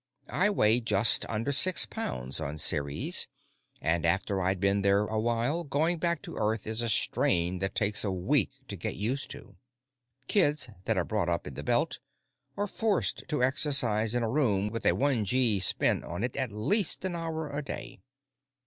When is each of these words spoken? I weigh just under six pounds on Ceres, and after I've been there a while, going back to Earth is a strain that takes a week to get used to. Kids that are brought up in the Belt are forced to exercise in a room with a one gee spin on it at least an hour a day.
I 0.29 0.49
weigh 0.49 0.81
just 0.81 1.27
under 1.29 1.51
six 1.51 1.85
pounds 1.85 2.39
on 2.41 2.57
Ceres, 2.57 3.27
and 3.83 4.03
after 4.03 4.41
I've 4.41 4.59
been 4.59 4.81
there 4.81 5.03
a 5.05 5.19
while, 5.19 5.63
going 5.63 5.99
back 5.99 6.23
to 6.23 6.37
Earth 6.37 6.65
is 6.65 6.81
a 6.81 6.89
strain 6.89 7.59
that 7.59 7.75
takes 7.75 8.03
a 8.03 8.09
week 8.09 8.61
to 8.69 8.75
get 8.75 8.95
used 8.95 9.29
to. 9.29 9.57
Kids 10.27 10.69
that 10.85 10.97
are 10.97 11.05
brought 11.05 11.29
up 11.29 11.45
in 11.45 11.53
the 11.53 11.61
Belt 11.61 11.99
are 12.57 12.65
forced 12.65 13.25
to 13.27 13.43
exercise 13.43 14.15
in 14.15 14.23
a 14.23 14.29
room 14.31 14.69
with 14.69 14.87
a 14.87 14.95
one 14.95 15.23
gee 15.23 15.59
spin 15.59 16.03
on 16.03 16.23
it 16.23 16.35
at 16.35 16.51
least 16.51 17.05
an 17.05 17.15
hour 17.15 17.47
a 17.51 17.61
day. 17.61 18.01